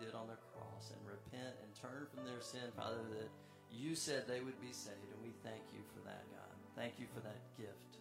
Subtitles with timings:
[0.00, 3.28] did on the cross and repent and turn from their sin, Father, that
[3.68, 5.12] you said they would be saved.
[5.12, 6.56] And we thank you for that, God.
[6.72, 8.00] Thank you for that gift,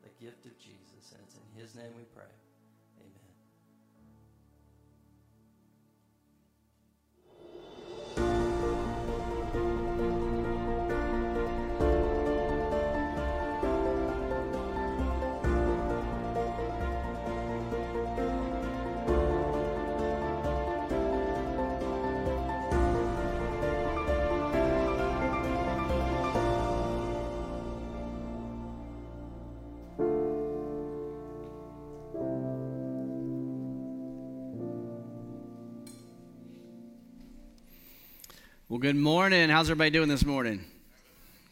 [0.00, 1.12] the gift of Jesus.
[1.12, 2.32] And it's in his name we pray.
[38.78, 39.48] Well, good morning.
[39.48, 40.64] How's everybody doing this morning?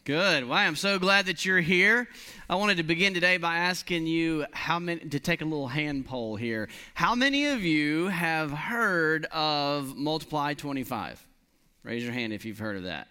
[0.05, 0.47] Good.
[0.47, 2.07] Well, I'm so glad that you're here.
[2.49, 6.05] I wanted to begin today by asking you how many to take a little hand
[6.05, 6.69] poll here.
[6.93, 11.27] How many of you have heard of Multiply 25?
[11.83, 13.09] Raise your hand if you've heard of that.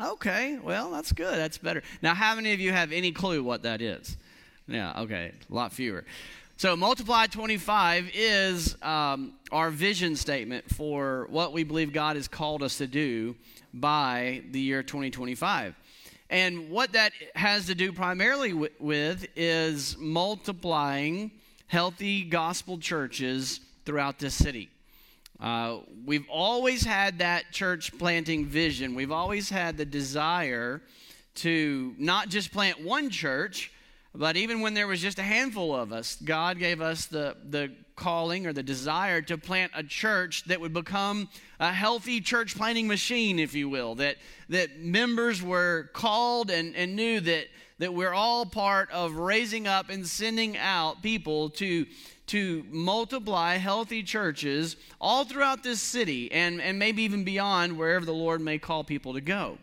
[0.00, 1.36] Okay, well, that's good.
[1.36, 1.82] That's better.
[2.00, 4.16] Now, how many of you have any clue what that is?
[4.66, 6.06] Yeah, okay, a lot fewer.
[6.58, 12.64] So, Multiply 25 is um, our vision statement for what we believe God has called
[12.64, 13.36] us to do
[13.72, 15.76] by the year 2025.
[16.30, 21.30] And what that has to do primarily with is multiplying
[21.68, 24.68] healthy gospel churches throughout this city.
[25.38, 28.96] Uh, we've always had that church planting vision.
[28.96, 30.82] We've always had the desire
[31.36, 33.70] to not just plant one church,
[34.14, 37.70] but even when there was just a handful of us, God gave us the, the
[37.94, 41.28] calling or the desire to plant a church that would become
[41.60, 44.16] a healthy church planting machine, if you will, that,
[44.48, 47.48] that members were called and, and knew that,
[47.78, 51.84] that we're all part of raising up and sending out people to,
[52.28, 58.14] to multiply healthy churches all throughout this city and, and maybe even beyond wherever the
[58.14, 59.58] Lord may call people to go.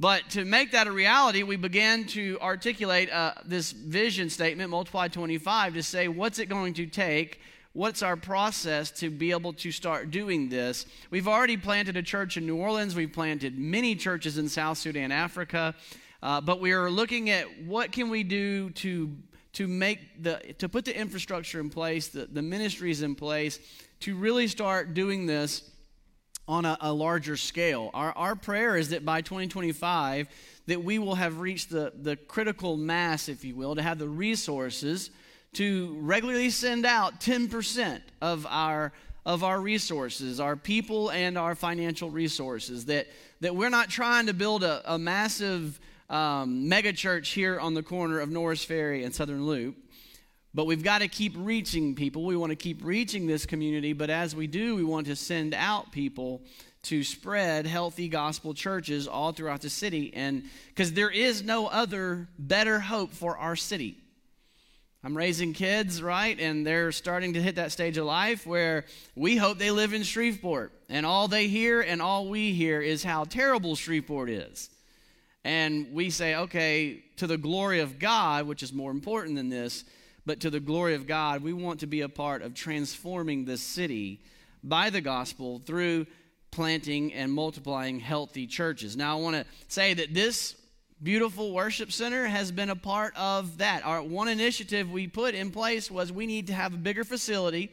[0.00, 5.08] But to make that a reality, we began to articulate uh, this vision statement, Multiply
[5.08, 7.38] 25, to say what's it going to take?
[7.74, 10.86] What's our process to be able to start doing this?
[11.10, 12.94] We've already planted a church in New Orleans.
[12.94, 15.74] We've planted many churches in South Sudan, Africa.
[16.22, 19.14] Uh, but we are looking at what can we do to
[19.52, 23.58] to make the to put the infrastructure in place, the, the ministries in place,
[24.00, 25.69] to really start doing this
[26.48, 27.90] on a, a, larger scale.
[27.94, 30.28] Our, our prayer is that by 2025,
[30.66, 34.08] that we will have reached the, the critical mass, if you will, to have the
[34.08, 35.10] resources
[35.52, 38.92] to regularly send out 10% of our
[39.26, 42.86] of our resources, our people and our financial resources.
[42.86, 43.06] That
[43.40, 45.78] that we're not trying to build a, a massive
[46.08, 49.76] um, mega church here on the corner of Norris Ferry and Southern Loop
[50.54, 52.24] but we've got to keep reaching people.
[52.24, 55.54] We want to keep reaching this community, but as we do, we want to send
[55.54, 56.42] out people
[56.82, 60.12] to spread healthy gospel churches all throughout the city.
[60.14, 63.96] And because there is no other better hope for our city.
[65.02, 66.38] I'm raising kids, right?
[66.38, 68.84] And they're starting to hit that stage of life where
[69.14, 70.72] we hope they live in Shreveport.
[70.90, 74.68] And all they hear and all we hear is how terrible Shreveport is.
[75.42, 79.84] And we say, okay, to the glory of God, which is more important than this,
[80.26, 83.62] but to the glory of God, we want to be a part of transforming this
[83.62, 84.20] city
[84.62, 86.06] by the gospel through
[86.50, 88.96] planting and multiplying healthy churches.
[88.96, 90.56] Now, I want to say that this
[91.02, 93.84] beautiful worship center has been a part of that.
[93.84, 97.70] Our one initiative we put in place was we need to have a bigger facility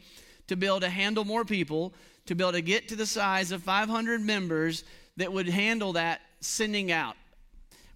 [0.48, 1.94] to be able to handle more people,
[2.28, 4.84] to be able to get to the size of 500 members
[5.18, 7.16] that would handle that sending out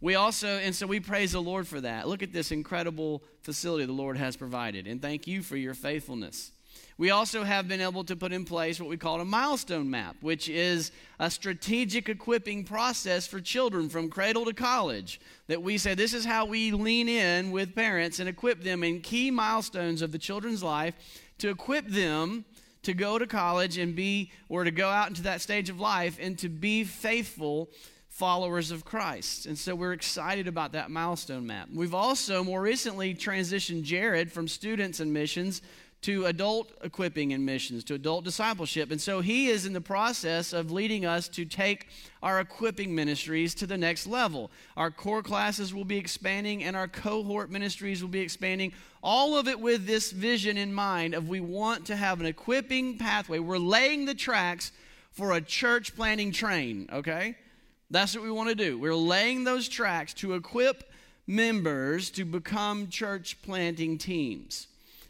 [0.02, 2.08] we also, and so we praise the Lord for that.
[2.08, 6.52] Look at this incredible facility the Lord has provided, and thank you for your faithfulness.
[6.98, 10.18] We also have been able to put in place what we call a milestone map,
[10.22, 15.20] which is a strategic equipping process for children from cradle to college.
[15.48, 19.02] That we say this is how we lean in with parents and equip them in
[19.02, 20.96] key milestones of the children's life
[21.40, 22.46] to equip them
[22.84, 26.18] to go to college and be, or to go out into that stage of life
[26.20, 27.70] and to be faithful
[28.12, 29.46] followers of Christ.
[29.46, 31.70] And so we're excited about that milestone map.
[31.74, 35.62] We've also more recently transitioned Jared from students and missions
[36.02, 38.92] to adult equipping and missions, to adult discipleship.
[38.92, 41.88] And so he is in the process of leading us to take
[42.22, 44.52] our equipping ministries to the next level.
[44.76, 48.74] Our core classes will be expanding and our cohort ministries will be expanding.
[49.02, 52.98] All of it with this vision in mind of we want to have an equipping
[52.98, 53.40] pathway.
[53.40, 54.74] We're laying the tracks
[55.12, 57.38] for a church planting train, okay?
[57.92, 58.80] That's what we want to do.
[58.80, 60.90] We're laying those tracks to equip
[61.28, 64.68] members to become church planting teams.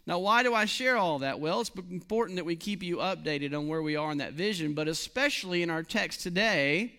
[0.07, 1.39] Now, why do I share all that?
[1.39, 4.73] Well, it's important that we keep you updated on where we are in that vision,
[4.73, 6.93] but especially in our text today,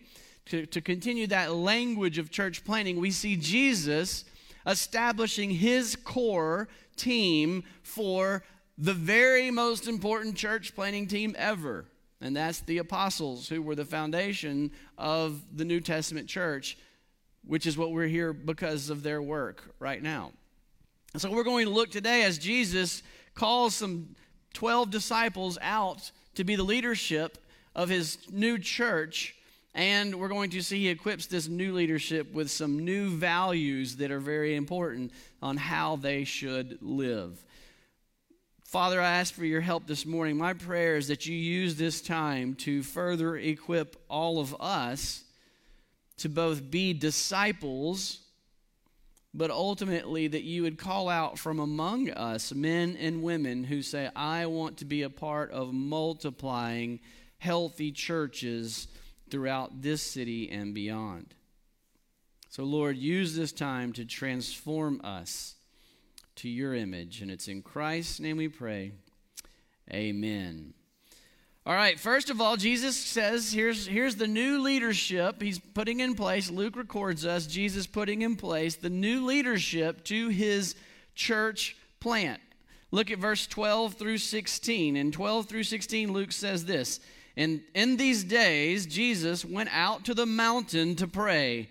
[0.46, 4.24] to, to continue that language of church planting, we see Jesus
[4.64, 8.44] establishing his core team for
[8.78, 11.86] the very most important church planting team ever.
[12.22, 16.78] And that's the apostles, who were the foundation of the New Testament church,
[17.44, 20.32] which is what we're here because of their work right now.
[21.16, 23.02] So we're going to look today as Jesus
[23.34, 24.14] calls some
[24.54, 27.38] 12 disciples out to be the leadership
[27.74, 29.34] of his new church.
[29.74, 34.10] And we're going to see he equips this new leadership with some new values that
[34.10, 37.42] are very important on how they should live.
[38.72, 40.38] Father, I ask for your help this morning.
[40.38, 45.24] My prayer is that you use this time to further equip all of us
[46.16, 48.22] to both be disciples
[49.34, 54.10] but ultimately that you would call out from among us men and women who say,
[54.14, 57.00] I want to be a part of multiplying
[57.38, 58.88] healthy churches
[59.30, 61.34] throughout this city and beyond.
[62.50, 65.54] So, Lord, use this time to transform us
[66.36, 67.22] to your image.
[67.22, 68.92] And it's in Christ's name we pray.
[69.92, 70.74] Amen.
[71.64, 76.16] All right, first of all, Jesus says here's, here's the new leadership he's putting in
[76.16, 76.50] place.
[76.50, 80.74] Luke records us, Jesus putting in place the new leadership to his
[81.14, 82.40] church plant.
[82.90, 84.96] Look at verse 12 through 16.
[84.96, 86.98] In 12 through 16, Luke says this
[87.36, 91.70] And in these days, Jesus went out to the mountain to pray,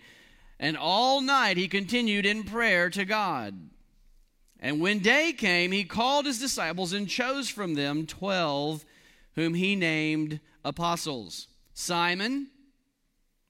[0.58, 3.56] and all night he continued in prayer to God.
[4.62, 8.86] And when day came, he called his disciples and chose from them 12
[9.36, 11.48] whom he named apostles.
[11.74, 12.48] Simon,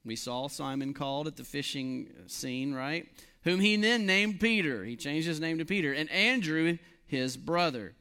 [0.06, 3.08] we saw Simon called at the fishing scene, right?
[3.44, 4.86] Whom he then named Peter.
[4.86, 5.92] He changed his name to Peter.
[5.92, 6.78] And Andrew,
[7.08, 7.94] his brother.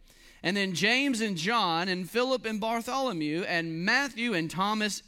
[0.42, 5.02] And then James and John, and Philip and Bartholomew, and Matthew and Thomas,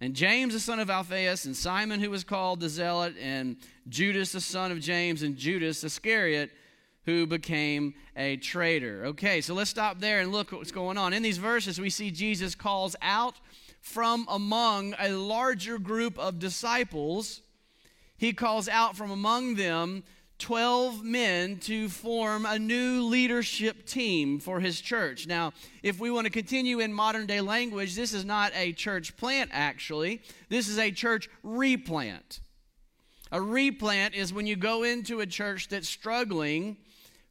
[0.00, 3.56] and James the son of Alphaeus, and Simon who was called the Zealot, and
[3.88, 6.52] Judas the son of James, and Judas Iscariot
[7.06, 9.06] who became a traitor.
[9.06, 11.12] Okay, so let's stop there and look what's going on.
[11.12, 13.36] In these verses, we see Jesus calls out
[13.80, 17.42] from among a larger group of disciples.
[18.16, 20.02] He calls out from among them
[20.38, 25.28] 12 men to form a new leadership team for his church.
[25.28, 25.52] Now,
[25.84, 29.50] if we want to continue in modern day language, this is not a church plant,
[29.52, 30.22] actually.
[30.48, 32.40] This is a church replant.
[33.30, 36.76] A replant is when you go into a church that's struggling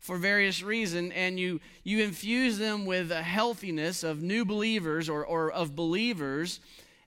[0.06, 5.26] for various reasons and you you infuse them with a healthiness of new believers or,
[5.26, 6.60] or of believers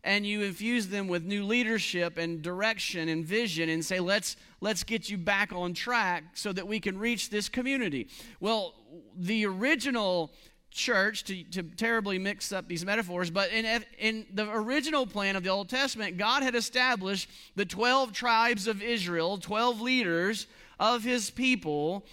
[0.02, 4.82] and you infuse them with new leadership and direction and vision and say let's let's
[4.82, 8.08] get you back on track so that we can reach this community.
[8.40, 8.74] Well
[9.16, 10.32] the original
[10.72, 15.42] church to, to terribly mix up these metaphors but in, in the original plan of
[15.42, 20.46] the old testament god had established the 12 tribes of israel 12 leaders
[20.78, 22.04] of his people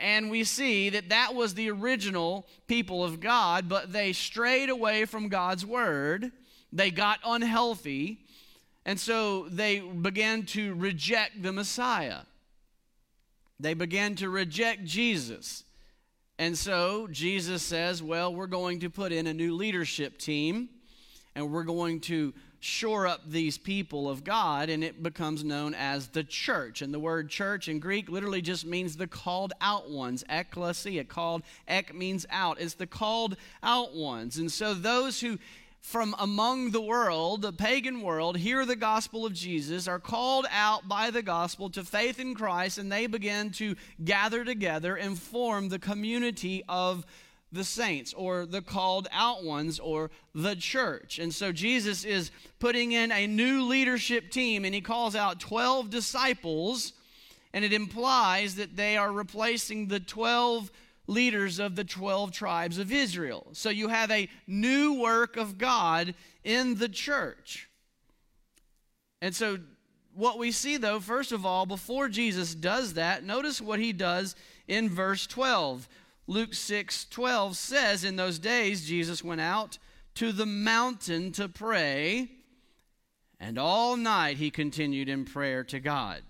[0.00, 5.04] and we see that that was the original people of God, but they strayed away
[5.04, 6.30] from God's word.
[6.72, 8.20] They got unhealthy,
[8.84, 12.20] and so they began to reject the Messiah.
[13.58, 15.64] They began to reject Jesus.
[16.38, 20.70] And so Jesus says, Well, we're going to put in a new leadership team,
[21.34, 26.08] and we're going to shore up these people of God, and it becomes known as
[26.08, 26.82] the church.
[26.82, 30.22] And the word church in Greek literally just means the called out ones.
[30.28, 32.60] Ekklesia, called, ek means out.
[32.60, 34.36] It's the called out ones.
[34.36, 35.38] And so those who
[35.80, 40.86] from among the world, the pagan world, hear the gospel of Jesus, are called out
[40.86, 43.74] by the gospel to faith in Christ, and they begin to
[44.04, 47.06] gather together and form the community of
[47.52, 51.18] the saints or the called out ones or the church.
[51.18, 55.90] And so Jesus is putting in a new leadership team and he calls out 12
[55.90, 56.92] disciples,
[57.52, 60.70] and it implies that they are replacing the 12
[61.06, 63.48] leaders of the 12 tribes of Israel.
[63.52, 66.14] So you have a new work of God
[66.44, 67.68] in the church.
[69.20, 69.58] And so
[70.14, 74.36] what we see though, first of all, before Jesus does that, notice what he does
[74.68, 75.88] in verse 12.
[76.30, 79.78] Luke 6 12 says, In those days, Jesus went out
[80.14, 82.30] to the mountain to pray,
[83.40, 86.22] and all night he continued in prayer to God.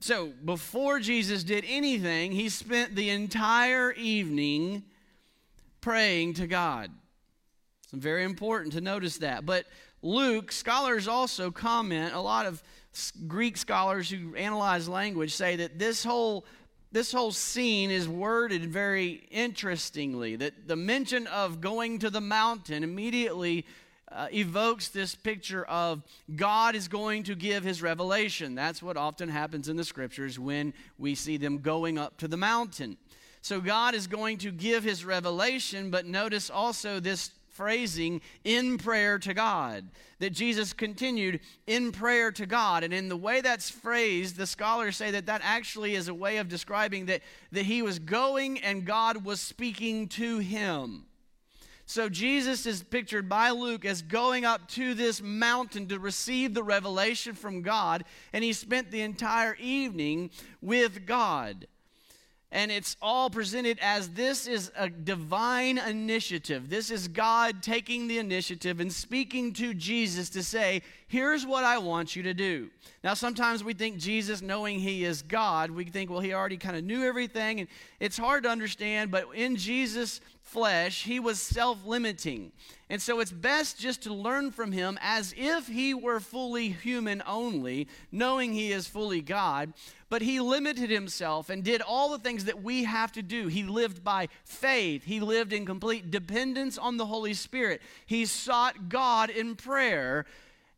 [0.00, 4.82] So, before Jesus did anything, he spent the entire evening
[5.80, 6.90] praying to God.
[7.84, 9.46] It's very important to notice that.
[9.46, 9.64] But
[10.02, 12.62] Luke, scholars also comment, a lot of
[13.26, 16.44] Greek scholars who analyze language say that this whole
[16.90, 20.36] this whole scene is worded very interestingly.
[20.36, 23.66] That the mention of going to the mountain immediately
[24.10, 26.02] uh, evokes this picture of
[26.34, 28.54] God is going to give his revelation.
[28.54, 32.38] That's what often happens in the scriptures when we see them going up to the
[32.38, 32.96] mountain.
[33.42, 39.18] So God is going to give his revelation, but notice also this phrasing in prayer
[39.18, 39.88] to God.
[40.20, 42.84] That Jesus continued in prayer to God.
[42.84, 46.36] And in the way that's phrased, the scholars say that that actually is a way
[46.36, 51.06] of describing that, that he was going and God was speaking to him.
[51.84, 56.62] So Jesus is pictured by Luke as going up to this mountain to receive the
[56.62, 61.66] revelation from God, and he spent the entire evening with God.
[62.50, 66.70] And it's all presented as this is a divine initiative.
[66.70, 71.76] This is God taking the initiative and speaking to Jesus to say, Here's what I
[71.76, 72.70] want you to do.
[73.04, 76.76] Now, sometimes we think Jesus, knowing he is God, we think, well, he already kind
[76.76, 77.60] of knew everything.
[77.60, 77.68] And
[78.00, 82.52] it's hard to understand, but in Jesus' flesh, he was self limiting.
[82.90, 87.22] And so it's best just to learn from him as if he were fully human
[87.26, 89.74] only, knowing he is fully God.
[90.08, 93.48] But he limited himself and did all the things that we have to do.
[93.48, 97.82] He lived by faith, he lived in complete dependence on the Holy Spirit.
[98.06, 100.24] He sought God in prayer,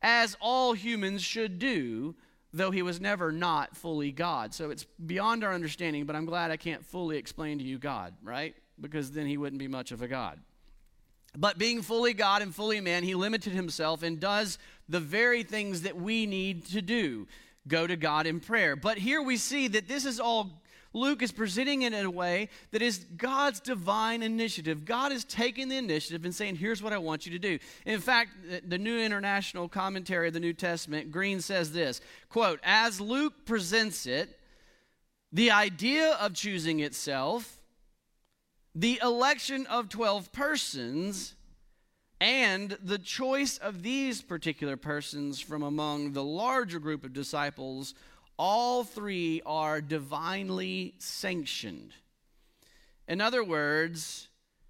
[0.03, 2.17] as all humans should do
[2.53, 4.53] though he was never not fully God.
[4.53, 8.15] So it's beyond our understanding, but I'm glad I can't fully explain to you God,
[8.23, 8.55] right?
[8.81, 10.41] Because then he wouldn't be much of a God.
[11.37, 14.59] But being fully God and fully man, he limited himself and does
[14.89, 17.27] the very things that we need to do
[17.69, 18.75] go to God in prayer.
[18.77, 20.51] But here we see that this is all,
[20.93, 24.85] Luke is presenting it in a way that is God's divine initiative.
[24.85, 27.59] God is taking the initiative and saying, Here's what I want you to do.
[27.87, 28.31] In fact,
[28.69, 34.07] the New International Commentary of the New Testament, Green says this quote, As Luke presents
[34.07, 34.37] it,
[35.33, 37.60] the idea of choosing itself
[38.81, 41.35] the election of 12 persons
[42.19, 47.95] and the choice of these particular persons from among the larger group of disciples,
[48.39, 51.93] all three are divinely sanctioned.
[53.07, 54.29] In other words,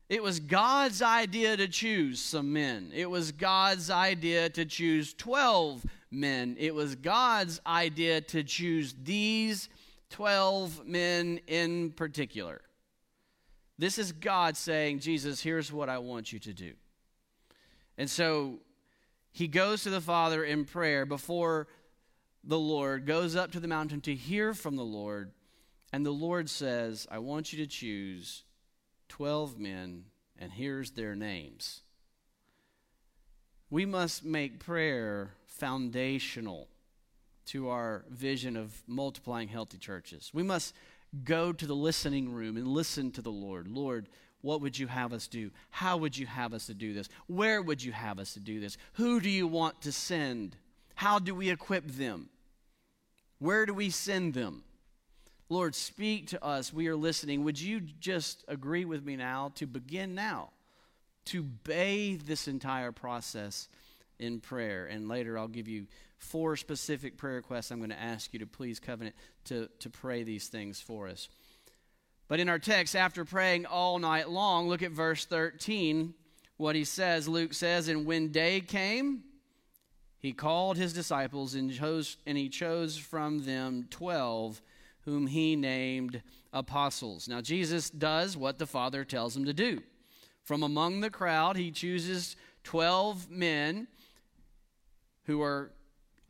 [0.08, 2.90] it was God's idea to choose some men.
[2.92, 6.56] It was God's idea to choose 12 men.
[6.58, 9.68] It was God's idea to choose these
[10.08, 12.62] 12 men in particular.
[13.80, 16.74] This is God saying, Jesus, here's what I want you to do.
[17.96, 18.58] And so
[19.32, 21.66] he goes to the Father in prayer before
[22.44, 25.32] the Lord, goes up to the mountain to hear from the Lord.
[25.94, 28.44] And the Lord says, I want you to choose
[29.08, 30.04] 12 men,
[30.38, 31.80] and here's their names.
[33.70, 36.68] We must make prayer foundational
[37.46, 40.30] to our vision of multiplying healthy churches.
[40.34, 40.74] We must
[41.24, 43.68] go to the listening room and listen to the Lord.
[43.68, 44.08] Lord,
[44.42, 45.50] what would you have us do?
[45.70, 47.08] How would you have us to do this?
[47.26, 48.78] Where would you have us to do this?
[48.94, 50.56] Who do you want to send?
[50.94, 52.30] How do we equip them?
[53.38, 54.64] Where do we send them?
[55.48, 56.72] Lord, speak to us.
[56.72, 57.42] We are listening.
[57.44, 60.50] Would you just agree with me now to begin now
[61.26, 63.68] to bathe this entire process
[64.18, 64.86] in prayer?
[64.86, 65.86] And later I'll give you
[66.20, 70.22] four specific prayer requests I'm going to ask you to please covenant to, to pray
[70.22, 71.28] these things for us.
[72.28, 76.14] But in our text, after praying all night long, look at verse 13.
[76.58, 79.24] What he says, Luke says, And when day came,
[80.18, 84.60] he called his disciples and, chose, and he chose from them 12,
[85.06, 86.22] whom he named
[86.52, 87.26] apostles.
[87.26, 89.82] Now, Jesus does what the Father tells him to do.
[90.44, 93.88] From among the crowd, he chooses 12 men
[95.24, 95.72] who are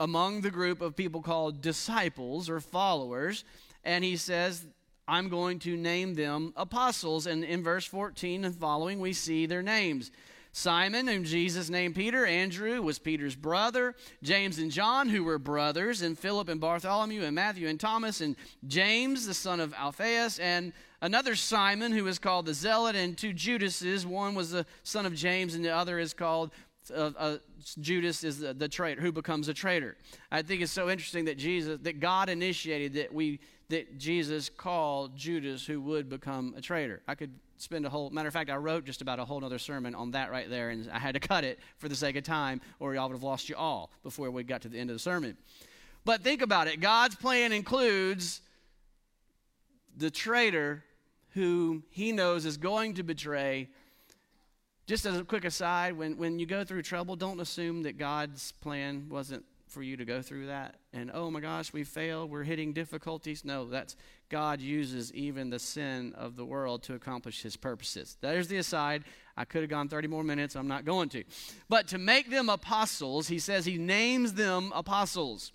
[0.00, 3.44] among the group of people called disciples or followers,
[3.84, 4.66] and he says,
[5.06, 7.26] I'm going to name them apostles.
[7.26, 10.10] And in verse 14 and following, we see their names.
[10.52, 16.02] Simon, whom Jesus named Peter, Andrew was Peter's brother, James and John, who were brothers,
[16.02, 18.34] and Philip and Bartholomew, and Matthew and Thomas, and
[18.66, 23.32] James, the son of Alphaeus, and another Simon, who is called the Zealot, and two
[23.32, 24.04] Judases.
[24.04, 26.50] One was the son of James, and the other is called
[26.94, 27.36] uh, uh,
[27.80, 29.96] Judas is the, the traitor who becomes a traitor.
[30.30, 35.16] I think it's so interesting that Jesus, that God initiated that we, that Jesus called
[35.16, 37.02] Judas who would become a traitor.
[37.06, 39.58] I could spend a whole matter of fact, I wrote just about a whole other
[39.58, 42.24] sermon on that right there, and I had to cut it for the sake of
[42.24, 44.94] time, or y'all would have lost you all before we got to the end of
[44.94, 45.36] the sermon.
[46.04, 48.40] But think about it God's plan includes
[49.96, 50.84] the traitor
[51.34, 53.68] who he knows is going to betray
[54.90, 58.50] just as a quick aside, when, when you go through trouble, don't assume that God's
[58.60, 62.42] plan wasn't for you to go through that and oh my gosh we fail we're
[62.42, 63.44] hitting difficulties.
[63.44, 63.94] No that's
[64.28, 68.16] god uses even the sin of the world to accomplish his purposes.
[68.20, 69.04] There's the aside.
[69.36, 70.56] I could have gone 30 more minutes.
[70.56, 71.22] I'm not going to.
[71.68, 75.52] But to make them apostles he says he names them apostles.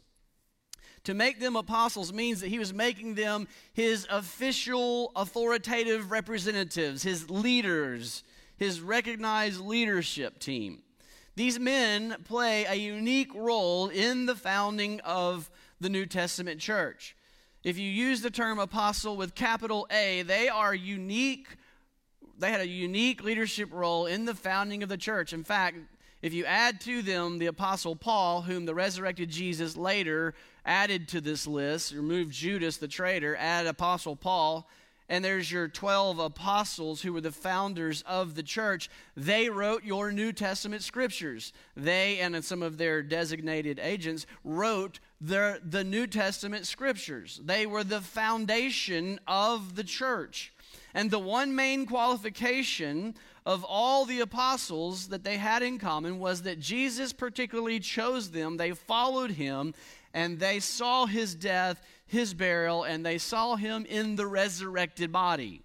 [1.04, 7.30] To make them apostles means that he was making them his official authoritative representatives his
[7.30, 8.24] leaders
[8.58, 10.82] his recognized leadership team
[11.36, 17.16] these men play a unique role in the founding of the New Testament church.
[17.64, 21.48] If you use the term apostle with capital A, they are unique.
[22.38, 25.34] They had a unique leadership role in the founding of the church.
[25.34, 25.78] In fact,
[26.22, 30.36] if you add to them the apostle Paul, whom the resurrected Jesus later
[30.66, 34.70] added to this list, removed Judas the traitor, add apostle Paul,
[35.08, 38.90] and there's your 12 apostles who were the founders of the church.
[39.16, 41.54] They wrote your New Testament scriptures.
[41.76, 47.40] They and some of their designated agents wrote their, the New Testament scriptures.
[47.44, 50.52] They were the foundation of the church.
[50.94, 56.42] And the one main qualification of all the apostles that they had in common was
[56.44, 59.74] that Jesus particularly chose them, they followed him,
[60.16, 65.64] and they saw his death his burial, and they saw him in the resurrected body.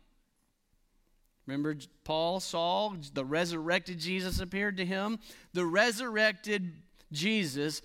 [1.46, 5.18] Remember, Paul saw the resurrected Jesus appeared to him?
[5.52, 6.72] The resurrected
[7.12, 7.82] Jesus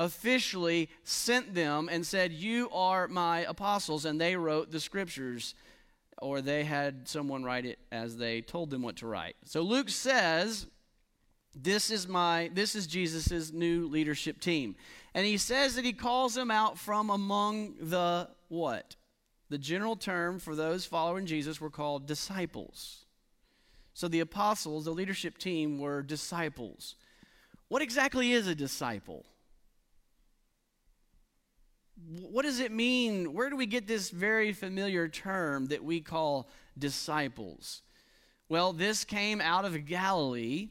[0.00, 4.04] officially sent them and said, You are my apostles.
[4.06, 5.54] And they wrote the scriptures,
[6.20, 9.36] or they had someone write it as they told them what to write.
[9.44, 10.66] So Luke says,
[11.54, 14.74] This is my this is Jesus' new leadership team.
[15.14, 18.96] And he says that he calls them out from among the what?
[19.48, 23.04] The general term for those following Jesus were called disciples.
[23.94, 26.94] So the apostles, the leadership team, were disciples.
[27.68, 29.26] What exactly is a disciple?
[32.20, 33.34] What does it mean?
[33.34, 36.48] Where do we get this very familiar term that we call
[36.78, 37.82] disciples?
[38.48, 40.70] Well, this came out of Galilee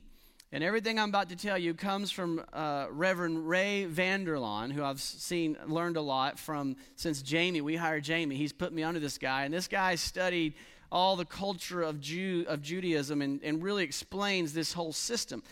[0.51, 4.83] and everything I'm about to tell you comes from uh, Reverend Ray Vander Laan, who
[4.83, 7.62] I've seen, learned a lot from since Jamie.
[7.62, 8.35] We hired Jamie.
[8.35, 9.44] He's put me under this guy.
[9.44, 10.55] And this guy studied
[10.92, 15.44] all the culture of, Jew, of Judaism and, and really explains this whole system.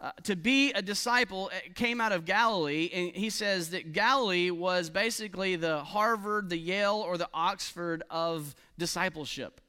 [0.00, 4.88] Uh, to be a disciple came out of Galilee, and he says that Galilee was
[4.88, 9.60] basically the Harvard, the Yale, or the Oxford of discipleship.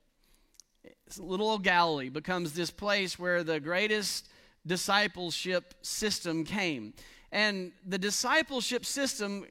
[1.18, 4.29] Little old Galilee becomes this place where the greatest
[4.65, 6.93] discipleship system came.
[7.32, 9.45] And the discipleship system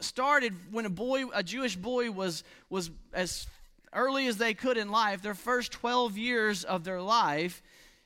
[0.00, 3.46] started when a boy, a Jewish boy, was, was as
[3.92, 7.62] early as they could in life, their first 12 years of their life.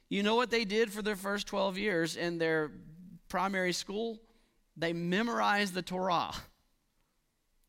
[0.09, 2.71] You know what they did for their first 12 years in their
[3.29, 4.19] primary school?
[4.77, 6.35] They memorized the Torah.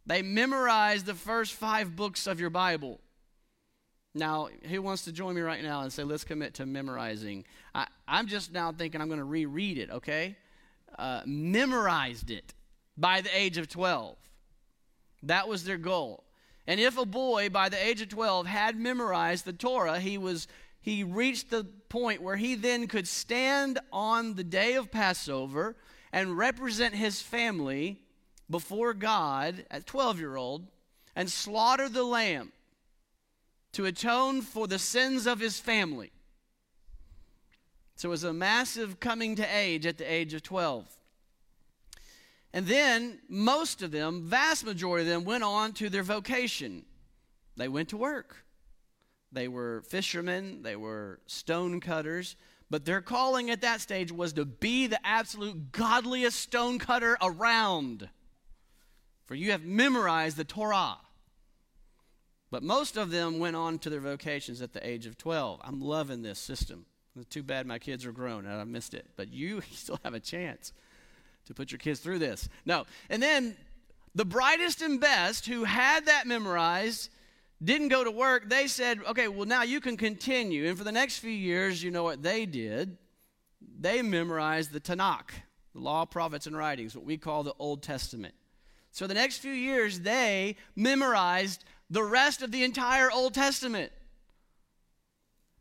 [0.05, 2.99] They memorized the first five books of your Bible.
[4.13, 7.43] Now, who wants to join me right now and say, let's commit to memorizing?
[7.73, 10.35] I, am just now thinking I'm going to reread it, okay?
[10.97, 12.53] Uh, memorized it
[12.97, 14.17] by the age of 12.
[15.23, 16.23] That was their goal.
[16.67, 20.47] And if a boy by the age of 12 had memorized the Torah, he was
[20.81, 25.75] he reached the point where he then could stand on the day of Passover
[26.13, 28.01] and represent his family
[28.51, 30.67] before God at 12 year old
[31.15, 32.51] and slaughter the lamb
[33.71, 36.11] to atone for the sins of his family.
[37.95, 40.85] So it was a massive coming to age at the age of 12.
[42.53, 46.85] And then most of them, vast majority of them, went on to their vocation.
[47.57, 48.45] They went to work.
[49.31, 52.37] They were fishermen, they were stone cutters,
[52.69, 58.09] but their calling at that stage was to be the absolute godliest stone cutter around.
[59.25, 60.97] For you have memorized the Torah.
[62.49, 65.59] But most of them went on to their vocations at the age of 12.
[65.63, 66.85] I'm loving this system.
[67.17, 69.07] It's too bad my kids are grown and I missed it.
[69.15, 70.73] But you still have a chance
[71.45, 72.49] to put your kids through this.
[72.65, 72.85] No.
[73.09, 73.55] And then
[74.13, 77.09] the brightest and best who had that memorized
[77.63, 78.49] didn't go to work.
[78.49, 80.67] They said, okay, well, now you can continue.
[80.67, 82.97] And for the next few years, you know what they did?
[83.79, 85.31] They memorized the Tanakh,
[85.73, 88.33] the law, prophets, and writings, what we call the Old Testament.
[88.91, 93.91] So the next few years, they memorized the rest of the entire Old Testament.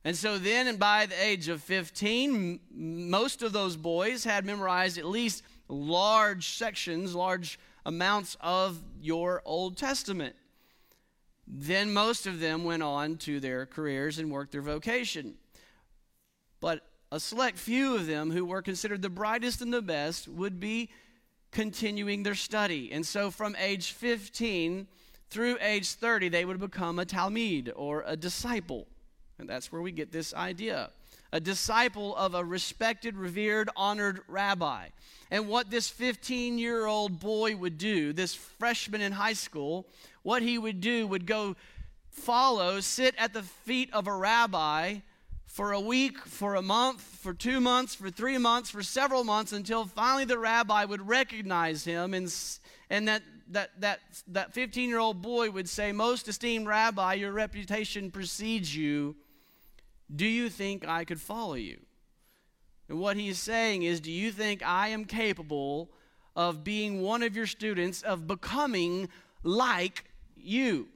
[0.05, 4.99] And so then, and by the age of 15, most of those boys had memorized
[4.99, 10.37] at least large sections, large amounts of your Old Testament.
[11.47, 15.35] Then most of them went on to their careers and worked their vocation.
[16.61, 20.61] But a select few of them who were considered the brightest and the best would
[20.61, 20.91] be
[21.51, 22.91] continuing their study.
[22.93, 24.87] And so from age 15
[25.31, 28.87] through age 30, they would become a Talmud or a disciple.
[29.45, 30.89] And that's where we get this idea.
[31.31, 34.87] A disciple of a respected, revered, honored rabbi.
[35.31, 39.87] And what this 15 year old boy would do, this freshman in high school,
[40.23, 41.57] what he would do would go
[42.09, 45.01] follow, sit at the feet of a rabbi
[45.45, 49.53] for a week, for a month, for two months, for three months, for several months,
[49.53, 52.35] until finally the rabbi would recognize him and,
[52.89, 57.33] and that that that that 15 year old boy would say most esteemed rabbi your
[57.33, 59.15] reputation precedes you
[60.15, 61.79] do you think i could follow you
[62.89, 65.91] and what he's saying is do you think i am capable
[66.37, 69.09] of being one of your students of becoming
[69.43, 70.05] like
[70.37, 70.89] you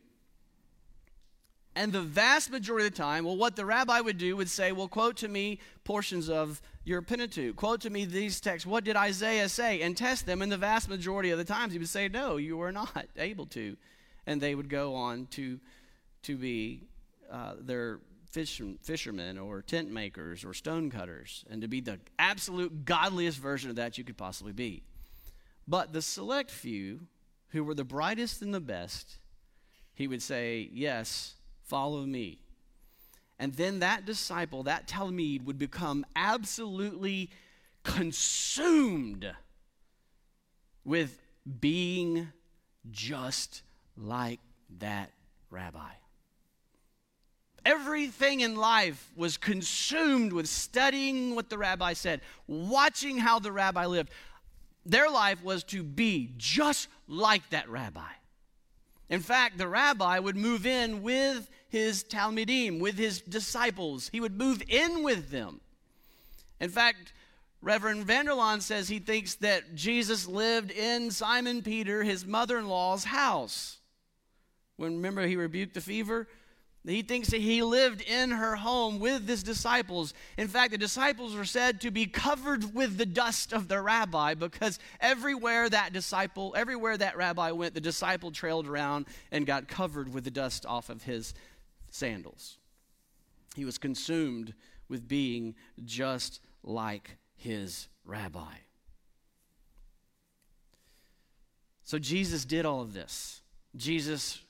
[1.78, 4.72] and the vast majority of the time, well, what the rabbi would do would say,
[4.72, 7.54] well, quote to me portions of your Pentateuch.
[7.54, 8.66] Quote to me these texts.
[8.66, 9.80] What did Isaiah say?
[9.82, 10.42] And test them.
[10.42, 13.46] And the vast majority of the times, he would say, no, you are not able
[13.46, 13.76] to.
[14.26, 15.60] And they would go on to,
[16.24, 16.88] to be
[17.30, 18.00] uh, their
[18.46, 23.70] fish, fishermen or tent makers or stone cutters and to be the absolute godliest version
[23.70, 24.82] of that you could possibly be.
[25.66, 27.00] But the select few
[27.48, 29.18] who were the brightest and the best,
[29.94, 31.34] he would say, yes,
[31.68, 32.38] Follow me.
[33.38, 37.30] And then that disciple, that Talmud, would become absolutely
[37.84, 39.30] consumed
[40.82, 41.20] with
[41.60, 42.32] being
[42.90, 43.62] just
[43.98, 44.40] like
[44.78, 45.12] that
[45.50, 45.92] rabbi.
[47.68, 53.84] Everything in life was consumed with studying what the rabbi said, watching how the rabbi
[53.84, 54.08] lived.
[54.86, 58.08] Their life was to be just like that rabbi.
[59.10, 64.08] In fact, the rabbi would move in with his talmidim, with his disciples.
[64.10, 65.60] He would move in with them.
[66.60, 67.12] In fact,
[67.60, 72.66] Reverend Vander Laan says he thinks that Jesus lived in Simon Peter, his mother in
[72.66, 73.76] law's house.
[74.76, 76.28] When remember he rebuked the fever?
[76.86, 80.14] He thinks that he lived in her home with his disciples.
[80.38, 84.34] In fact, the disciples were said to be covered with the dust of the rabbi
[84.34, 90.12] because everywhere that disciple, everywhere that rabbi went, the disciple trailed around and got covered
[90.14, 91.34] with the dust off of his
[91.90, 92.56] sandals.
[93.54, 94.54] He was consumed
[94.88, 98.54] with being just like his rabbi.
[101.84, 103.42] So Jesus did all of this.
[103.76, 104.40] Jesus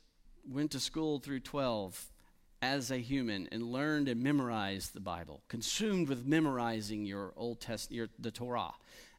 [0.49, 2.13] went to school through 12
[2.61, 7.97] as a human and learned and memorized the Bible, consumed with memorizing your Old Testament,
[7.97, 8.73] your, the Torah.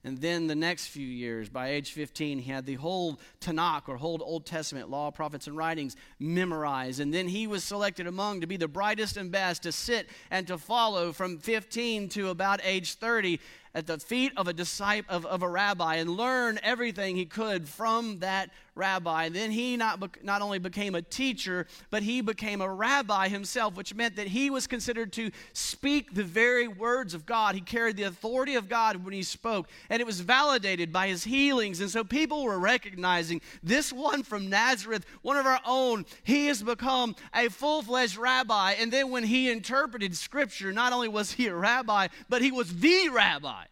[0.04, 3.98] And then the next few years, by age 15, he had the whole Tanakh or
[3.98, 7.02] whole Old Testament law, prophets, and writings memorized.
[7.02, 10.48] And then he was selected among to be the brightest and best to sit and
[10.48, 13.42] to follow from 15 to about age 30
[13.74, 17.68] at the feet of a disciple of, of a rabbi and learn everything he could
[17.68, 19.26] from that rabbi.
[19.26, 23.76] And then he not, not only became a teacher, but he became a rabbi himself,
[23.76, 27.54] which meant that he was considered to speak the very words of God.
[27.54, 31.24] He carried the authority of God when he spoke, and it was validated by his
[31.24, 31.82] healings.
[31.82, 36.64] And so people were recognizing this one from Nazareth, one of our own, he has
[36.64, 38.74] become a full fledged rabbi.
[38.80, 42.80] And then when he interpreted scripture, not only was he a rabbi, but he was
[42.80, 43.66] the rabbi.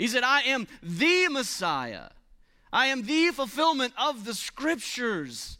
[0.00, 2.08] He said, I am the Messiah.
[2.72, 5.58] I am the fulfillment of the scriptures.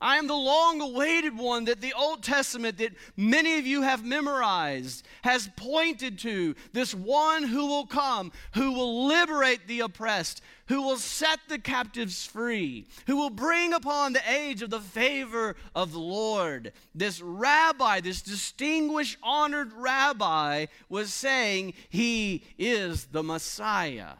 [0.00, 4.04] I am the long awaited one that the Old Testament, that many of you have
[4.04, 6.54] memorized, has pointed to.
[6.72, 12.24] This one who will come, who will liberate the oppressed, who will set the captives
[12.24, 16.72] free, who will bring upon the age of the favor of the Lord.
[16.94, 24.14] This rabbi, this distinguished, honored rabbi, was saying he is the Messiah.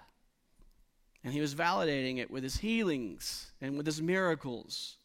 [1.23, 4.98] And he was validating it with his healings and with his miracles.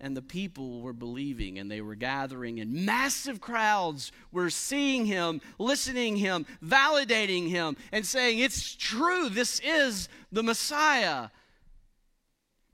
[0.00, 5.42] And the people were believing and they were gathering, and massive crowds were seeing him,
[5.58, 11.28] listening him, validating him, and saying, It's true, this is the Messiah.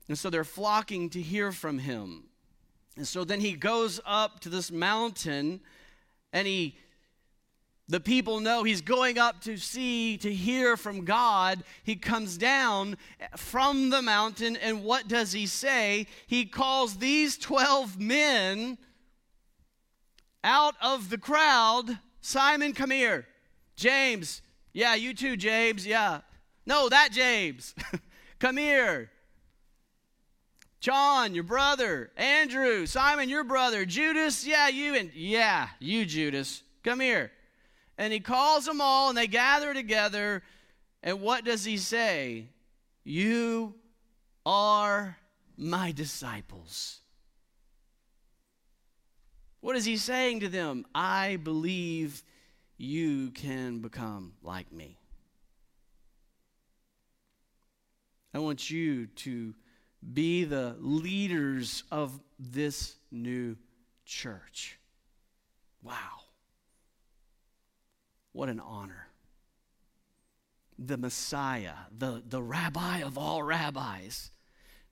[0.09, 2.25] And so they're flocking to hear from him.
[2.97, 5.61] And so then he goes up to this mountain
[6.33, 6.77] and he
[7.89, 11.63] the people know he's going up to see, to hear from God.
[11.85, 12.97] He comes down
[13.37, 16.09] from the mountain, and what does he say?
[16.27, 18.79] He calls these 12 men
[20.43, 21.99] out of the crowd.
[22.21, 23.27] Simon, come here.
[23.77, 26.23] James, yeah, you too, James, yeah.
[26.67, 27.73] No, that James,
[28.41, 29.13] come here.
[30.81, 32.11] John, your brother.
[32.17, 33.85] Andrew, Simon, your brother.
[33.85, 37.31] Judas, yeah, you, and yeah, you, Judas, come here
[37.99, 40.43] and he calls them all and they gather together.
[41.03, 42.47] And what does he say?
[43.05, 43.75] You
[44.45, 45.17] are
[45.57, 47.01] my disciples.
[49.61, 50.85] What is he saying to them?
[50.95, 52.23] I believe
[52.79, 54.99] you can become like me.
[58.35, 59.55] I want you to
[60.13, 63.57] be the leaders of this new
[64.05, 64.79] church.
[65.83, 66.26] Wow.
[68.37, 69.09] What an honor.
[70.79, 74.31] The Messiah, the, the rabbi of all rabbis.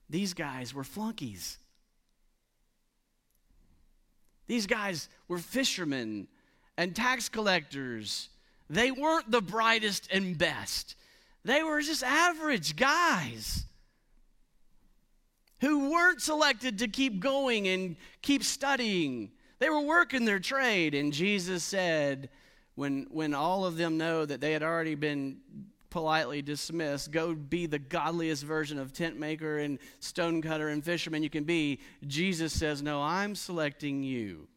[0.09, 1.59] These guys were flunkies.
[4.47, 6.27] These guys were fishermen
[6.75, 8.29] and tax collectors.
[8.67, 10.95] They weren't the brightest and best.
[11.43, 13.67] They were just average guys
[15.61, 19.29] who weren't selected to keep going and keep studying.
[19.59, 20.95] They were working their trade.
[20.95, 22.29] And Jesus said,
[22.75, 25.37] when, when all of them know that they had already been
[25.89, 31.23] politely dismissed, go be the godliest version of tent maker and stone cutter and fisherman
[31.23, 34.49] you can be, Jesus says, No, I'm selecting you.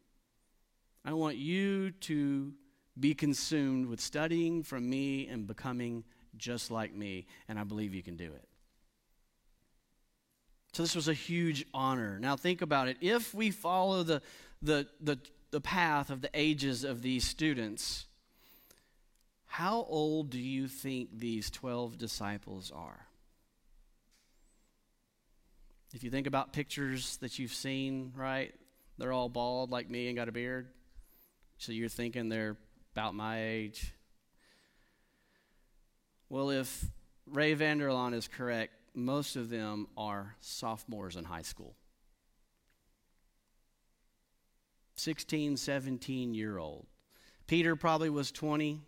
[1.05, 2.51] I want you to
[2.99, 6.03] be consumed with studying from me and becoming
[6.35, 8.49] just like me, and I believe you can do it.
[10.73, 12.19] So this was a huge honor.
[12.19, 12.97] Now think about it.
[12.99, 14.21] If we follow the,
[14.61, 15.17] the, the,
[15.51, 18.07] the path of the ages of these students,
[19.51, 23.07] how old do you think these 12 disciples are?
[25.91, 28.53] If you think about pictures that you've seen, right?
[28.99, 30.67] They're all bald like me and got a beard.
[31.57, 32.57] So you're thinking they're
[32.93, 33.91] about my age.
[36.29, 36.85] Well, if
[37.25, 41.75] Ray Vander Laan is correct, most of them are sophomores in high school.
[44.95, 46.85] 16, 17 year old.
[47.47, 48.81] Peter probably was 20,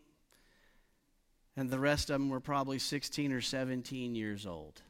[1.61, 4.81] and the rest of them were probably 16 or 17 years old.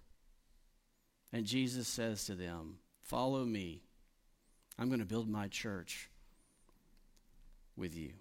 [1.34, 3.82] And Jesus says to them, Follow me.
[4.80, 6.10] I'm going to build my church
[7.76, 8.14] with you.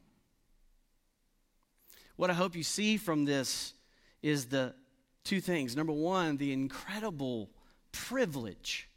[2.16, 3.72] What I hope you see from this
[4.20, 4.74] is the
[5.22, 5.76] two things.
[5.76, 7.50] Number one, the incredible
[7.92, 8.90] privilege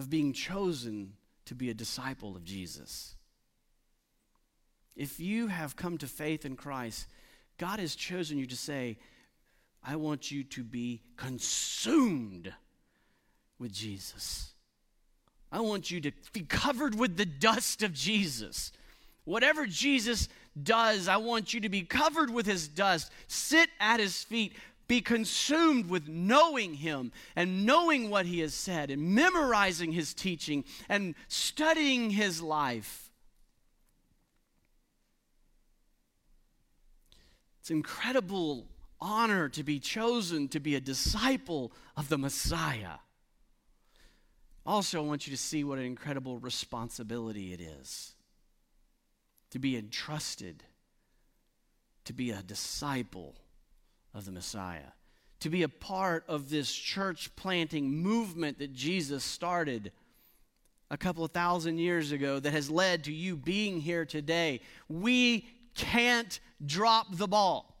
[0.00, 1.12] of being chosen
[1.44, 3.14] to be a disciple of Jesus.
[4.96, 7.06] If you have come to faith in Christ,
[7.58, 8.98] God has chosen you to say,
[9.84, 12.52] I want you to be consumed
[13.58, 14.52] with Jesus.
[15.50, 18.72] I want you to be covered with the dust of Jesus.
[19.24, 20.28] Whatever Jesus
[20.62, 24.54] does, I want you to be covered with his dust, sit at his feet,
[24.86, 30.64] be consumed with knowing him and knowing what he has said and memorizing his teaching
[30.88, 33.07] and studying his life.
[37.68, 38.64] It's incredible
[38.98, 42.96] honor to be chosen to be a disciple of the Messiah.
[44.64, 48.14] Also, I want you to see what an incredible responsibility it is
[49.50, 50.64] to be entrusted
[52.06, 53.34] to be a disciple
[54.14, 54.92] of the Messiah,
[55.40, 59.92] to be a part of this church planting movement that Jesus started
[60.90, 64.62] a couple of thousand years ago that has led to you being here today.
[64.88, 67.76] We can't drop the ball.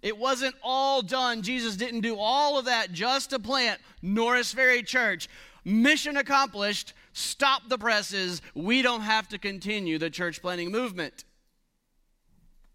[0.00, 1.42] It wasn't all done.
[1.42, 5.28] Jesus didn't do all of that just to plant Norris Ferry Church.
[5.64, 6.94] Mission accomplished.
[7.12, 8.40] Stop the presses.
[8.54, 11.24] We don't have to continue the church planting movement.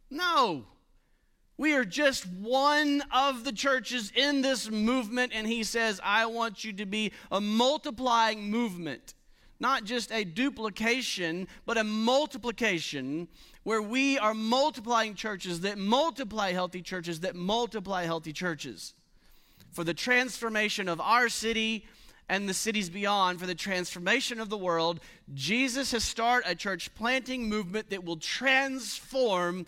[0.09, 0.65] No.
[1.57, 6.63] We are just one of the churches in this movement, and he says, I want
[6.63, 9.13] you to be a multiplying movement,
[9.59, 13.27] not just a duplication, but a multiplication
[13.63, 18.93] where we are multiplying churches that multiply healthy churches that multiply healthy churches
[19.71, 21.85] for the transformation of our city
[22.29, 24.99] and the cities beyond for the transformation of the world.
[25.33, 29.65] Jesus has started a church planting movement that will transform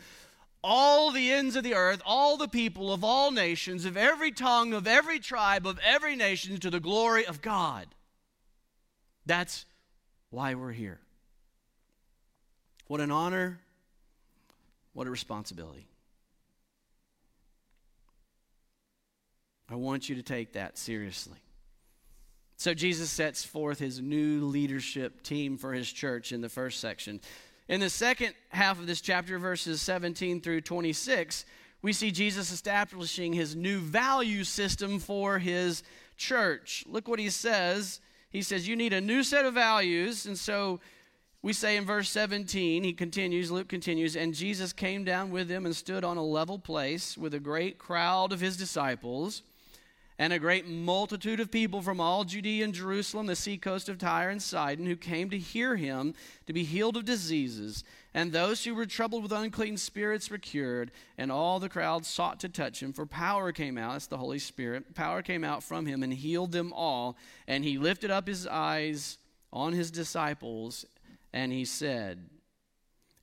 [0.64, 4.74] all the ends of the earth, all the people of all nations, of every tongue,
[4.74, 7.86] of every tribe, of every nation, to the glory of God.
[9.28, 9.66] That's
[10.32, 11.00] why we're here.
[12.88, 13.60] What an honor,
[14.96, 15.86] what a responsibility.
[19.70, 21.38] I want you to take that seriously.
[22.56, 27.20] So Jesus sets forth his new leadership team for his church in the first section.
[27.68, 31.44] In the second half of this chapter, verses 17 through 26,
[31.82, 35.84] we see Jesus establishing his new value system for his
[36.16, 36.86] church.
[36.88, 38.00] Look what he says.
[38.30, 40.26] He says, You need a new set of values.
[40.26, 40.80] And so
[41.46, 45.68] we say in verse 17, he continues, Luke continues, and Jesus came down with them
[45.68, 49.44] and stood on a level place with a great crowd of his disciples.
[50.18, 54.30] and a great multitude of people from all Judea and Jerusalem, the seacoast of Tyre
[54.30, 56.14] and Sidon, who came to hear him
[56.48, 57.84] to be healed of diseases.
[58.14, 62.40] And those who were troubled with unclean spirits were cured, and all the crowd sought
[62.40, 65.86] to touch him, for power came out, that's the Holy Spirit, power came out from
[65.86, 67.18] him and healed them all.
[67.48, 69.18] And he lifted up his eyes
[69.52, 70.86] on his disciples,
[71.36, 72.30] and he said,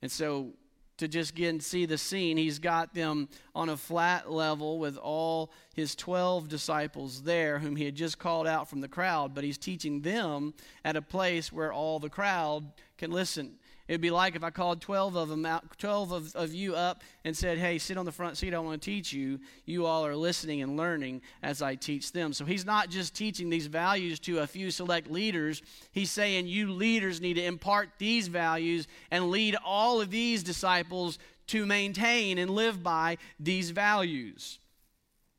[0.01, 0.53] and so
[0.97, 2.37] to just get and see the scene.
[2.37, 7.85] He's got them on a flat level with all his 12 disciples there, whom he
[7.85, 10.53] had just called out from the crowd, but he's teaching them
[10.85, 13.55] at a place where all the crowd can listen.
[13.87, 17.03] It'd be like if I called 12 of them out, 12 of, of you up
[17.25, 18.53] and said, Hey, sit on the front seat.
[18.53, 19.39] I want to teach you.
[19.65, 22.31] You all are listening and learning as I teach them.
[22.31, 25.61] So he's not just teaching these values to a few select leaders.
[25.91, 31.19] He's saying, You leaders need to impart these values and lead all of these disciples
[31.47, 34.59] to maintain and live by these values.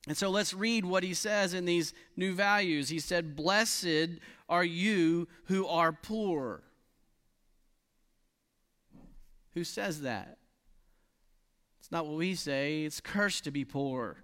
[0.07, 2.90] And so let's read what he says in these new values.
[2.90, 6.61] He said, Blessed are you who are poor
[9.54, 10.38] who says that.
[11.80, 14.16] It's not what we say, it's cursed to be poor.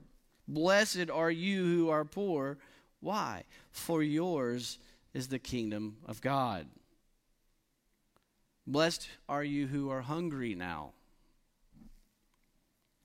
[0.49, 2.59] Blessed are you who are poor.
[3.01, 3.45] Why?
[3.71, 4.79] For yours
[5.15, 6.67] is the kingdom of God.
[8.67, 10.93] Blessed are you who are hungry now.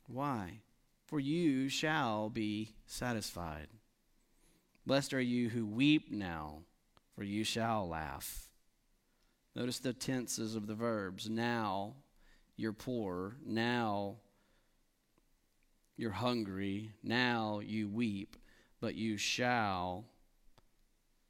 [0.08, 0.62] Why?
[1.06, 3.68] For you shall be satisfied.
[4.86, 6.60] Blessed are you who weep now,
[7.16, 8.50] for you shall laugh.
[9.56, 11.96] Notice the tenses of the verbs now
[12.58, 13.36] you're poor.
[13.46, 14.18] Now
[15.98, 16.92] you're hungry.
[17.04, 18.36] Now you weep,
[18.82, 20.06] but you shall.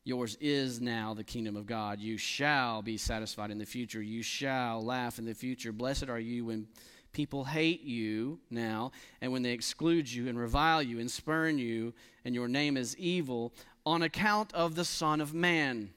[0.03, 1.99] Yours is now the kingdom of God.
[1.99, 4.01] You shall be satisfied in the future.
[4.01, 5.71] You shall laugh in the future.
[5.71, 6.67] Blessed are you when
[7.11, 11.93] people hate you now, and when they exclude you and revile you and spurn you,
[12.23, 13.53] and your name is evil,
[13.85, 15.91] on account of the Son of Man.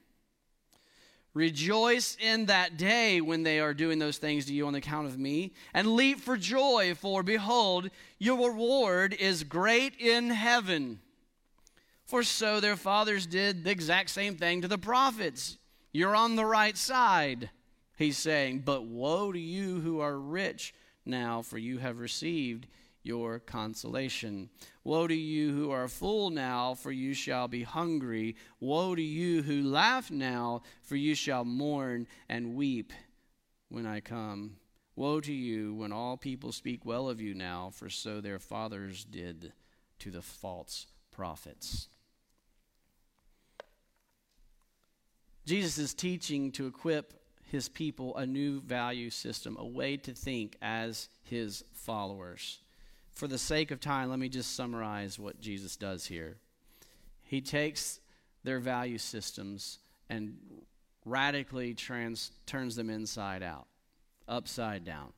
[1.34, 5.18] Rejoice in that day when they are doing those things to you on account of
[5.18, 11.00] me, and leap for joy, for behold, your reward is great in heaven.
[12.06, 15.58] For so their fathers did the exact same thing to the prophets.
[15.92, 17.50] You're on the right side,
[17.98, 18.62] he's saying.
[18.64, 22.66] But woe to you who are rich now, for you have received
[23.08, 24.50] your consolation.
[24.84, 28.36] Woe to you who are full now, for you shall be hungry.
[28.60, 32.92] Woe to you who laugh now, for you shall mourn and weep
[33.70, 34.56] when I come.
[34.94, 39.04] Woe to you when all people speak well of you now, for so their fathers
[39.04, 39.52] did
[40.00, 41.88] to the false prophets.
[45.46, 47.14] Jesus is teaching to equip
[47.50, 52.58] his people a new value system, a way to think as his followers
[53.18, 56.36] for the sake of time, let me just summarize what Jesus does here.
[57.20, 57.98] He takes
[58.44, 60.36] their value systems and
[61.04, 63.66] radically trans, turns them inside out,
[64.28, 65.12] upside down.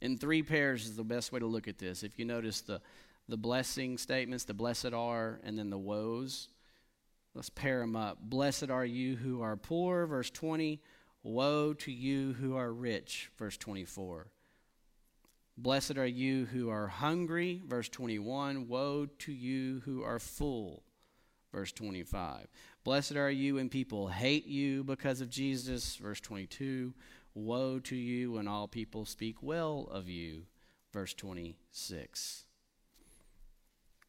[0.00, 2.02] In three pairs is the best way to look at this.
[2.02, 2.80] If you notice the,
[3.28, 6.48] the blessing statements, the blessed are, and then the woes,
[7.34, 8.16] let's pair them up.
[8.18, 10.80] Blessed are you who are poor, verse 20.
[11.22, 14.28] Woe to you who are rich, verse 24.
[15.58, 18.68] Blessed are you who are hungry, verse 21.
[18.68, 20.82] Woe to you who are full,
[21.50, 22.48] verse 25.
[22.84, 26.92] Blessed are you when people hate you because of Jesus, verse 22.
[27.34, 30.42] Woe to you when all people speak well of you,
[30.92, 32.44] verse 26.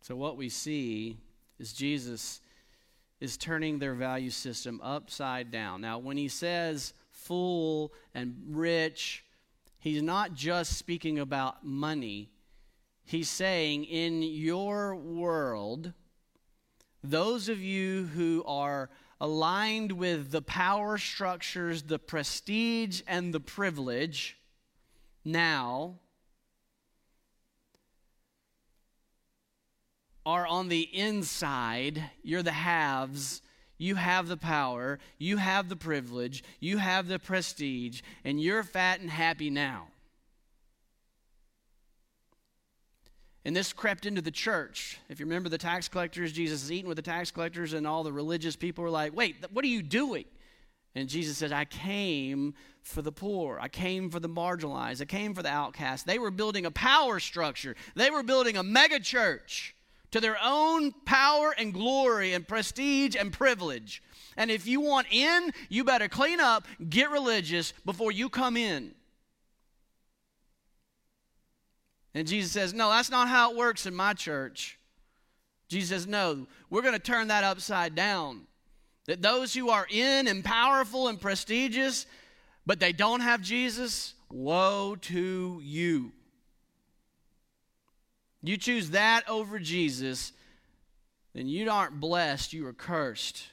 [0.01, 1.17] So, what we see
[1.60, 2.41] is Jesus
[3.19, 5.81] is turning their value system upside down.
[5.81, 9.23] Now, when he says full and rich,
[9.88, 12.30] He's not just speaking about money.
[13.06, 15.93] He's saying, in your world,
[17.02, 18.89] those of you who are
[19.21, 24.36] aligned with the power structures, the prestige, and the privilege,
[25.23, 26.00] now
[30.26, 33.41] are on the inside, you're the haves,
[33.77, 38.99] you have the power, you have the privilege, you have the prestige, and you're fat
[38.99, 39.87] and happy now.
[43.45, 44.99] And this crept into the church.
[45.08, 48.04] If you remember the tax collectors, Jesus is eating with the tax collectors, and all
[48.04, 50.25] the religious people were like, Wait, what are you doing?
[50.95, 53.60] And Jesus said, I came for the poor.
[53.62, 55.02] I came for the marginalized.
[55.02, 56.06] I came for the outcast.
[56.06, 59.77] They were building a power structure, they were building a mega church
[60.12, 64.01] to their own power and glory and prestige and privilege.
[64.37, 68.93] And if you want in, you better clean up, get religious before you come in.
[72.13, 74.79] And Jesus says, No, that's not how it works in my church.
[75.67, 78.47] Jesus says, No, we're going to turn that upside down.
[79.08, 82.05] That those who are in and powerful and prestigious,
[82.65, 86.12] but they don't have Jesus, woe to you.
[88.42, 90.33] You choose that over Jesus,
[91.33, 93.48] then you aren't blessed, you are cursed.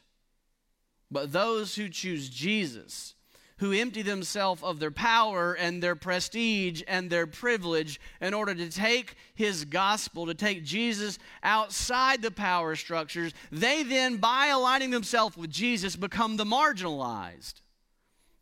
[1.10, 3.14] But those who choose Jesus,
[3.58, 8.68] who empty themselves of their power and their prestige and their privilege in order to
[8.68, 15.36] take his gospel, to take Jesus outside the power structures, they then, by aligning themselves
[15.36, 17.54] with Jesus, become the marginalized.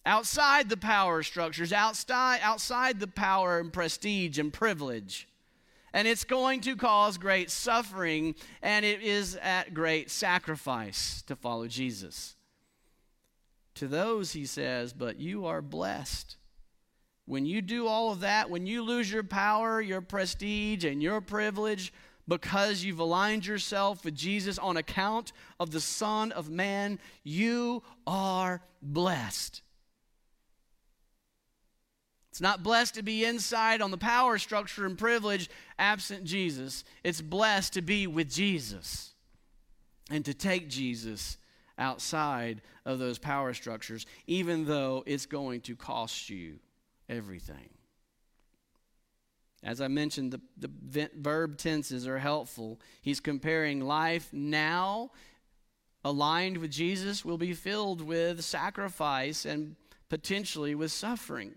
[0.04, 5.28] Outside the power structures, outside, outside the power and prestige and privilege.
[5.92, 11.68] And it's going to cause great suffering, and it is at great sacrifice to follow
[11.68, 12.36] Jesus.
[13.76, 16.36] To those, he says, but you are blessed.
[17.26, 21.20] When you do all of that, when you lose your power, your prestige, and your
[21.20, 21.92] privilege
[22.28, 28.62] because you've aligned yourself with Jesus on account of the Son of Man, you are
[28.80, 29.62] blessed.
[32.32, 36.82] It's not blessed to be inside on the power structure and privilege absent Jesus.
[37.04, 39.12] It's blessed to be with Jesus
[40.10, 41.36] and to take Jesus
[41.76, 46.54] outside of those power structures, even though it's going to cost you
[47.06, 47.68] everything.
[49.62, 52.80] As I mentioned, the, the verb tenses are helpful.
[53.02, 55.10] He's comparing life now,
[56.02, 59.76] aligned with Jesus, will be filled with sacrifice and
[60.08, 61.56] potentially with suffering.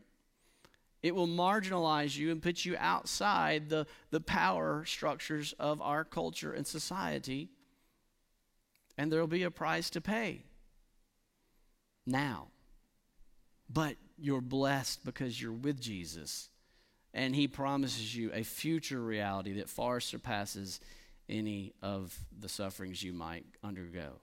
[1.06, 6.52] It will marginalize you and put you outside the, the power structures of our culture
[6.52, 7.50] and society
[8.98, 10.44] and there will be a price to pay
[12.06, 12.48] now.
[13.70, 16.50] But you're blessed because you're with Jesus,
[17.14, 20.80] and He promises you a future reality that far surpasses
[21.28, 24.20] any of the sufferings you might undergo.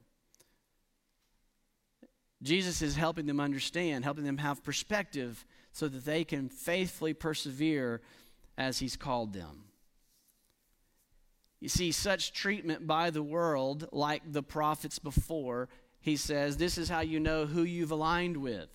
[2.43, 8.01] Jesus is helping them understand, helping them have perspective so that they can faithfully persevere
[8.57, 9.65] as He's called them.
[11.61, 15.69] You see, such treatment by the world, like the prophets before,
[16.01, 18.69] he says, this is how you know who you've aligned with.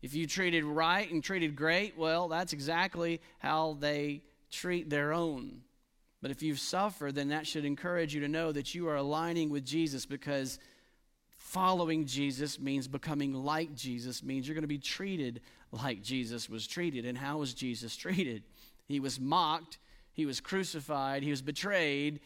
[0.00, 5.62] If you treated right and treated great, well, that's exactly how they treat their own.
[6.22, 9.50] But if you've suffered, then that should encourage you to know that you are aligning
[9.50, 10.60] with Jesus because
[11.44, 16.66] following Jesus means becoming like Jesus, means you're going to be treated like Jesus was
[16.66, 17.04] treated.
[17.04, 18.42] And how was Jesus treated?
[18.86, 19.78] He was mocked,
[20.12, 22.20] he was crucified, he was betrayed.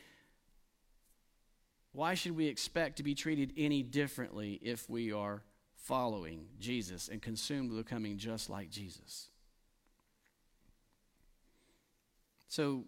[1.93, 5.43] Why should we expect to be treated any differently if we are
[5.75, 9.31] following Jesus and consumed with becoming just like Jesus?
[12.47, 12.85] So,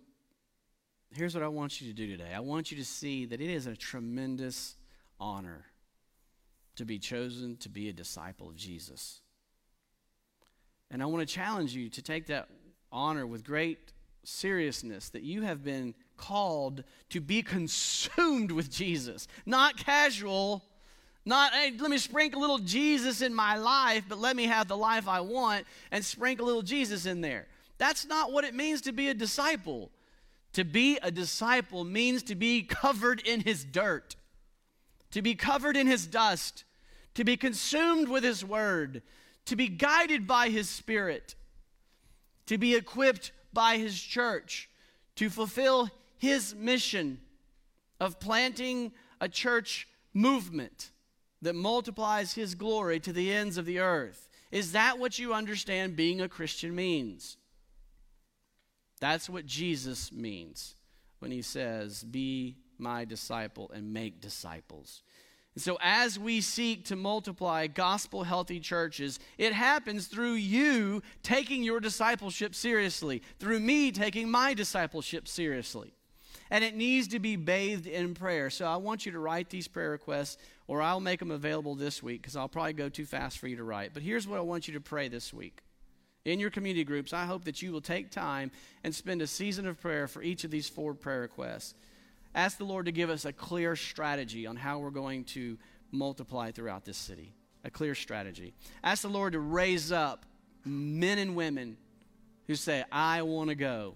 [1.12, 3.50] here's what I want you to do today I want you to see that it
[3.50, 4.76] is a tremendous
[5.18, 5.66] honor
[6.80, 9.20] to be chosen to be a disciple of Jesus.
[10.90, 12.48] And I want to challenge you to take that
[12.90, 13.92] honor with great
[14.24, 19.28] seriousness that you have been called to be consumed with Jesus.
[19.44, 20.64] Not casual,
[21.26, 24.66] not, hey, let me sprinkle a little Jesus in my life, but let me have
[24.66, 27.46] the life I want and sprinkle a little Jesus in there.
[27.76, 29.90] That's not what it means to be a disciple.
[30.54, 34.16] To be a disciple means to be covered in his dirt,
[35.10, 36.64] to be covered in his dust,
[37.14, 39.02] to be consumed with his word,
[39.46, 41.34] to be guided by his spirit,
[42.46, 44.68] to be equipped by his church
[45.20, 47.20] to fulfill his mission
[48.00, 48.90] of planting
[49.20, 50.92] a church movement
[51.42, 54.28] that multiplies his glory to the ends of the earth.
[54.50, 57.36] Is that what you understand being a Christian means?
[58.98, 60.74] That's what Jesus means
[61.18, 65.02] when he says, Be my disciple and make disciples.
[65.54, 71.64] And so, as we seek to multiply gospel healthy churches, it happens through you taking
[71.64, 75.92] your discipleship seriously, through me taking my discipleship seriously.
[76.52, 78.48] And it needs to be bathed in prayer.
[78.48, 80.38] So, I want you to write these prayer requests,
[80.68, 83.56] or I'll make them available this week because I'll probably go too fast for you
[83.56, 83.92] to write.
[83.92, 85.62] But here's what I want you to pray this week.
[86.24, 88.52] In your community groups, I hope that you will take time
[88.84, 91.74] and spend a season of prayer for each of these four prayer requests
[92.34, 95.58] ask the Lord to give us a clear strategy on how we're going to
[95.90, 97.32] multiply throughout this city.
[97.64, 98.54] A clear strategy.
[98.82, 100.24] Ask the Lord to raise up
[100.64, 101.76] men and women
[102.46, 103.94] who say, I want to go.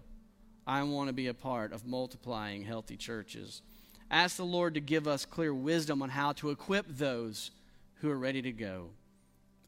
[0.67, 3.63] I want to be a part of multiplying healthy churches.
[4.11, 7.51] Ask the Lord to give us clear wisdom on how to equip those
[7.97, 8.91] who are ready to go.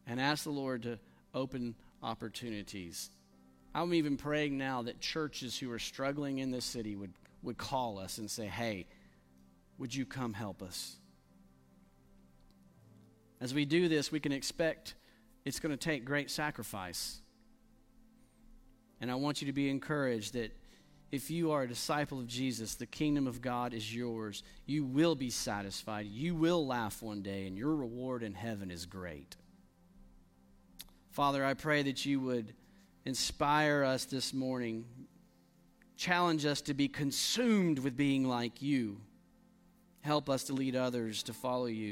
[0.06, 0.98] And ask the Lord to
[1.34, 3.10] open opportunities.
[3.74, 7.12] I'm even praying now that churches who are struggling in this city would
[7.46, 8.86] would call us and say, Hey,
[9.78, 10.96] would you come help us?
[13.40, 14.94] As we do this, we can expect
[15.44, 17.20] it's going to take great sacrifice.
[19.00, 20.56] And I want you to be encouraged that
[21.12, 24.42] if you are a disciple of Jesus, the kingdom of God is yours.
[24.64, 26.06] You will be satisfied.
[26.06, 29.36] You will laugh one day, and your reward in heaven is great.
[31.10, 32.54] Father, I pray that you would
[33.04, 34.84] inspire us this morning,
[35.96, 38.98] challenge us to be consumed with being like you,
[40.02, 41.84] help us to lead others to follow you.